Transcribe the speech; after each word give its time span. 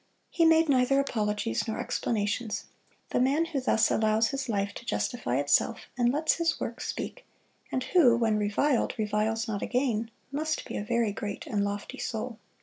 He 0.31 0.45
made 0.45 0.67
neither 0.67 0.99
apologies 0.99 1.67
nor 1.67 1.79
explanations. 1.79 2.63
The 3.11 3.19
man 3.19 3.45
who 3.45 3.61
thus 3.61 3.91
allows 3.91 4.29
his 4.29 4.49
life 4.49 4.73
to 4.73 4.83
justify 4.83 5.37
itself, 5.37 5.81
and 5.95 6.11
lets 6.11 6.37
his 6.37 6.59
work 6.59 6.81
speak, 6.81 7.23
and 7.71 7.83
who, 7.83 8.17
when 8.17 8.39
reviled, 8.39 8.95
reviles 8.97 9.47
not 9.47 9.61
again, 9.61 10.09
must 10.31 10.65
be 10.65 10.75
a 10.75 10.83
very 10.83 11.11
great 11.11 11.45
and 11.45 11.63
lofty 11.63 11.99
soul. 11.99 12.39